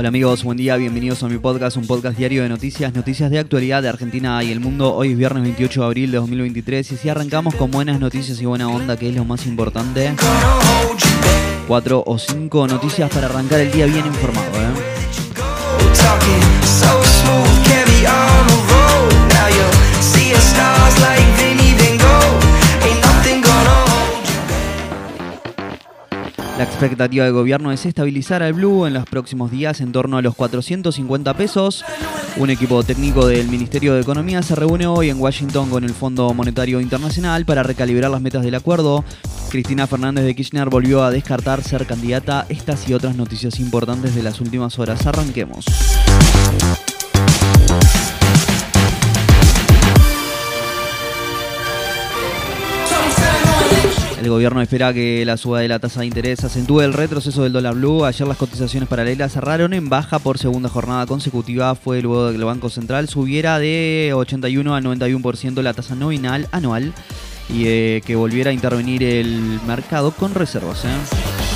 [0.00, 3.38] Hola amigos, buen día, bienvenidos a mi podcast, un podcast diario de noticias, noticias de
[3.38, 4.94] actualidad de Argentina y el mundo.
[4.94, 8.46] Hoy es viernes 28 de abril de 2023 y si arrancamos con buenas noticias y
[8.46, 10.14] buena onda, que es lo más importante.
[11.68, 14.48] Cuatro o cinco noticias para arrancar el día bien informado.
[14.54, 14.80] ¿eh?
[26.80, 30.34] Expectativa del gobierno es estabilizar al Blue en los próximos días en torno a los
[30.34, 31.84] 450 pesos.
[32.38, 36.32] Un equipo técnico del Ministerio de Economía se reúne hoy en Washington con el Fondo
[36.32, 39.04] Monetario Internacional para recalibrar las metas del acuerdo.
[39.50, 42.46] Cristina Fernández de Kirchner volvió a descartar ser candidata.
[42.48, 45.06] Estas y otras noticias importantes de las últimas horas.
[45.06, 45.66] Arranquemos.
[54.20, 57.54] El gobierno espera que la suba de la tasa de interés acentúe el retroceso del
[57.54, 58.04] dólar blue.
[58.04, 61.74] Ayer las cotizaciones paralelas cerraron en baja por segunda jornada consecutiva.
[61.74, 66.48] Fue luego de que el Banco Central subiera de 81 al 91% la tasa nominal
[66.52, 66.92] anual
[67.48, 70.84] y eh, que volviera a intervenir el mercado con reservas.
[70.84, 71.49] ¿eh?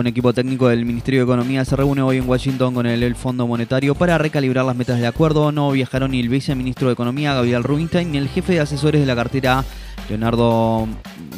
[0.00, 3.46] Un equipo técnico del Ministerio de Economía se reúne hoy en Washington con el, Fondo
[3.46, 5.52] Monetario para recalibrar las metas del acuerdo.
[5.52, 9.06] No viajaron ni el viceministro de Economía, Gabriel Rubinstein, ni el jefe de asesores de
[9.06, 9.62] la cartera,
[10.08, 10.88] Leonardo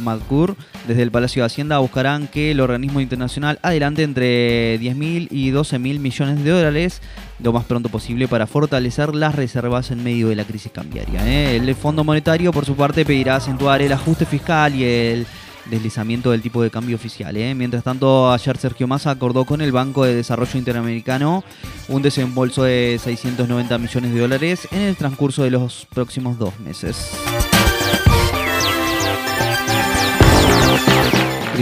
[0.05, 0.55] Madcour.
[0.87, 5.99] Desde el Palacio de Hacienda buscarán que el organismo internacional adelante entre 10.000 y 12.000
[5.99, 7.03] millones de dólares
[7.41, 11.27] lo más pronto posible para fortalecer las reservas en medio de la crisis cambiaria.
[11.27, 11.57] ¿eh?
[11.57, 15.27] El Fondo Monetario, por su parte, pedirá acentuar el ajuste fiscal y el
[15.67, 17.37] deslizamiento del tipo de cambio oficial.
[17.37, 17.55] ¿eh?
[17.55, 21.45] Mientras tanto, ayer Sergio Massa acordó con el Banco de Desarrollo Interamericano
[21.89, 27.13] un desembolso de 690 millones de dólares en el transcurso de los próximos dos meses.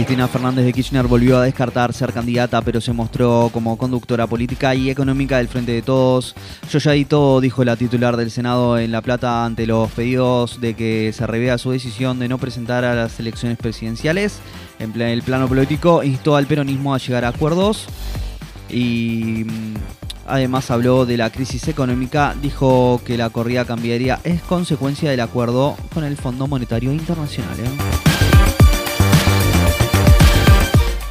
[0.01, 4.73] Cristina Fernández de Kirchner volvió a descartar ser candidata, pero se mostró como conductora política
[4.73, 6.33] y económica del Frente de Todos.
[6.71, 10.59] Yo ya di todo, dijo la titular del Senado en La Plata ante los pedidos
[10.59, 14.39] de que se revea su decisión de no presentar a las elecciones presidenciales.
[14.79, 17.85] En el plano político instó al peronismo a llegar a acuerdos
[18.69, 19.73] y mm,
[20.25, 25.77] además habló de la crisis económica, dijo que la corrida cambiaría es consecuencia del acuerdo
[25.93, 27.59] con el Fondo Monetario Internacional.
[27.59, 28.10] ¿eh?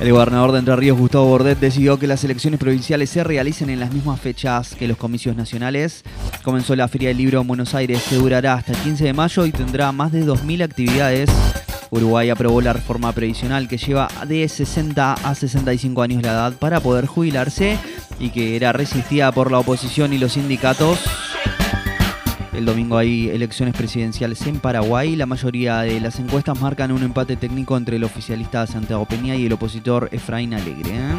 [0.00, 3.80] El gobernador de Entre Ríos, Gustavo Bordet, decidió que las elecciones provinciales se realicen en
[3.80, 6.04] las mismas fechas que los comicios nacionales.
[6.42, 9.44] Comenzó la Feria del Libro en Buenos Aires, que durará hasta el 15 de mayo
[9.44, 11.28] y tendrá más de 2.000 actividades.
[11.90, 16.80] Uruguay aprobó la reforma previsional que lleva de 60 a 65 años la edad para
[16.80, 17.78] poder jubilarse
[18.18, 20.98] y que era resistida por la oposición y los sindicatos.
[22.60, 25.16] El domingo hay elecciones presidenciales en Paraguay.
[25.16, 29.46] La mayoría de las encuestas marcan un empate técnico entre el oficialista Santiago Peña y
[29.46, 30.90] el opositor Efraín Alegre.
[30.90, 31.14] ¿eh?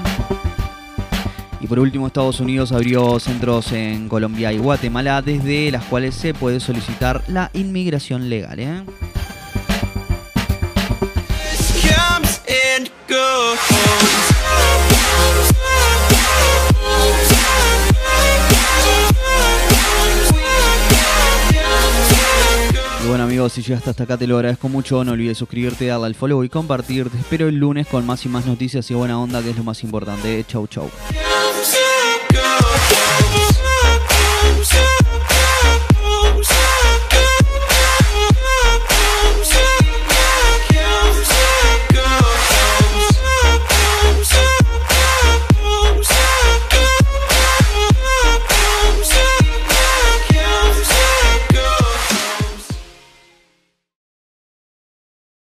[1.59, 6.35] Y por último, Estados Unidos abrió centros en Colombia y Guatemala, desde las cuales se
[6.35, 8.59] puede solicitar la inmigración legal.
[8.59, 8.83] ¿eh?
[23.61, 25.03] Si llegaste hasta acá te lo agradezco mucho.
[25.03, 27.09] No olvides suscribirte, darle al follow y compartir.
[27.09, 29.63] Te espero el lunes con más y más noticias y buena onda, que es lo
[29.63, 30.43] más importante.
[30.47, 30.89] Chau, chau.